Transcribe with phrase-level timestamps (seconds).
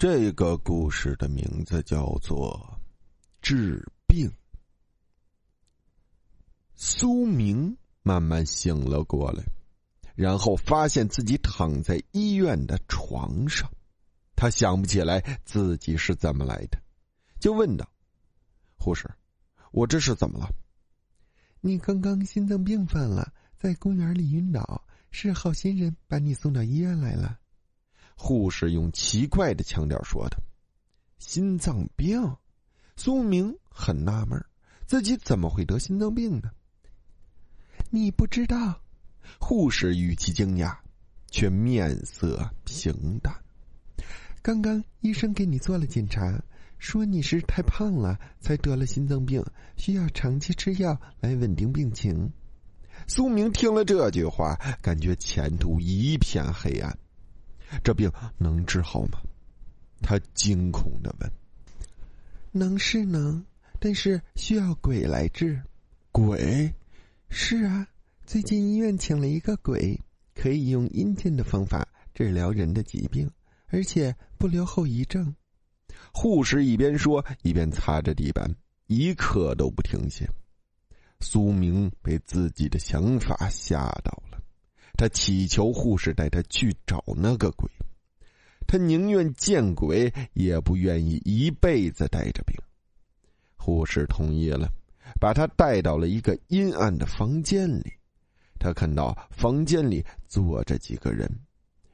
[0.00, 2.80] 这个故事的名字叫做
[3.42, 4.26] 《治病》。
[6.74, 9.44] 苏明慢慢醒了过来，
[10.14, 13.70] 然后发现自己躺在医院的床上，
[14.34, 16.80] 他想不起来自己是怎么来的，
[17.38, 17.86] 就问道
[18.80, 19.06] ：“护士，
[19.70, 20.48] 我这是怎么了
[21.60, 27.38] ？”“你刚刚心脏病犯了，在公园里晕倒，是好心人把你送到医院来了。”
[28.22, 30.36] 护士用奇怪的腔调说的
[31.16, 32.36] ：“心脏病。”
[32.94, 34.44] 苏明很纳闷，
[34.86, 36.50] 自己怎么会得心脏病呢？
[37.88, 38.82] 你不知道？
[39.38, 40.76] 护士语气惊讶，
[41.30, 43.34] 却面色平淡。
[44.42, 46.44] 刚刚医生给你做了检查，
[46.78, 49.42] 说你是太胖了才得了心脏病，
[49.78, 52.30] 需要长期吃药来稳定病情。
[53.08, 56.98] 苏明听了这句话，感觉前途一片黑暗。
[57.82, 59.20] 这病能治好吗？
[60.02, 61.30] 他惊恐的问。
[62.52, 63.44] 能是能，
[63.78, 65.60] 但是需要鬼来治。
[66.10, 66.72] 鬼？
[67.28, 67.86] 是啊，
[68.26, 69.98] 最近医院请了一个鬼，
[70.34, 73.30] 可以用阴间的方法治疗人的疾病，
[73.66, 75.34] 而且不留后遗症。
[76.12, 78.52] 护士一边说一边擦着地板，
[78.86, 80.28] 一刻都不停歇。
[81.20, 84.29] 苏明被自己的想法吓到了。
[85.00, 87.66] 他祈求护士带他去找那个鬼，
[88.66, 92.54] 他宁愿见鬼，也不愿意一辈子带着病。
[93.56, 94.68] 护士同意了，
[95.18, 97.90] 把他带到了一个阴暗的房间里。
[98.58, 101.26] 他看到房间里坐着几个人，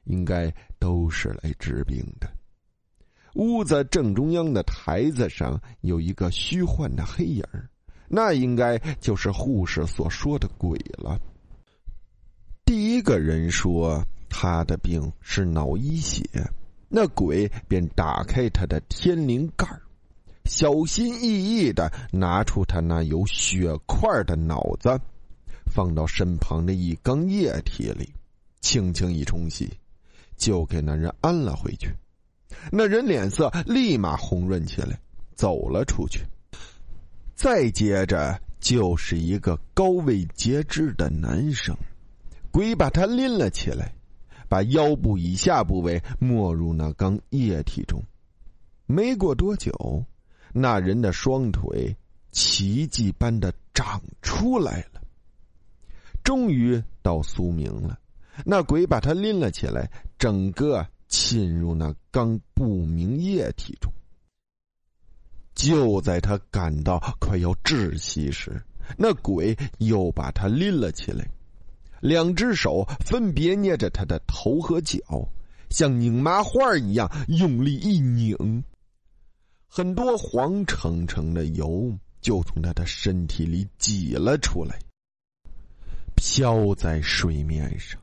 [0.07, 2.29] 应该都是来治病的。
[3.35, 7.45] 屋子正中央的台子上有一个虚幻的黑影
[8.09, 11.17] 那应该就是护士所说的鬼了。
[13.07, 16.25] 个人说他的病是脑溢血，
[16.89, 19.65] 那鬼便打开他的天灵盖
[20.45, 25.01] 小心翼翼的拿出他那有血块的脑子，
[25.73, 28.13] 放到身旁的一缸液体里，
[28.61, 29.71] 轻轻一冲洗，
[30.37, 31.89] 就给那人安了回去。
[32.73, 34.99] 那人脸色立马红润起来，
[35.37, 36.25] 走了出去。
[37.37, 41.77] 再接着就是一个高位截肢的男生。
[42.57, 43.95] 鬼把他拎了起来，
[44.49, 48.03] 把腰部以下部位没入那缸液体中。
[48.87, 50.07] 没过多久，
[50.55, 51.95] 那人的双腿
[52.31, 55.03] 奇迹般的长出来了。
[56.25, 57.99] 终于到苏明了，
[58.47, 63.93] 那鬼把他拎了起来，整个浸入那缸不明液体中。
[65.55, 68.65] 就在他感到快要窒息时，
[68.97, 71.29] 那鬼又把他拎了起来。
[72.07, 74.99] 两只手分别捏着他的头和脚，
[75.71, 78.63] 像拧麻花一样用力一拧，
[79.67, 84.79] 很多黄澄澄的油就从他的身体里挤了出来，
[86.15, 88.01] 飘在水面上。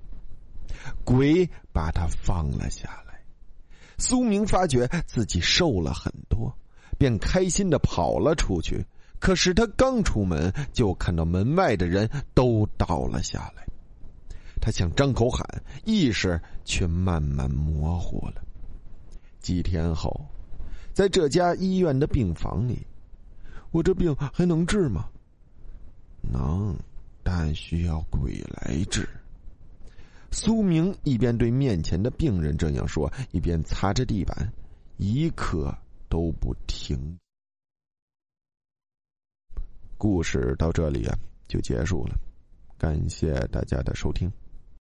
[1.06, 3.24] 鬼把他放了下来，
[3.98, 6.54] 苏明发觉自己瘦了很多，
[6.98, 8.86] 便开心的跑了出去。
[9.18, 13.66] 可是他刚出门，就看到门外的人都倒了下来。
[14.62, 15.46] 他想张口喊，
[15.86, 18.44] 意识却慢慢模糊了。
[19.40, 20.26] 几天后，
[20.94, 22.86] 在这家医院的病房里，
[23.72, 25.10] 我这病还能治吗？
[26.22, 26.74] 能，
[27.24, 29.08] 但需要鬼来治。
[30.32, 34.52] 苏明一边对面前的病人这样说，一边擦着地板，
[34.98, 35.76] 一刻
[36.08, 37.20] 都不停。
[39.98, 42.16] 故事到这里啊，就结束了。
[42.78, 44.32] 感谢大家的收听。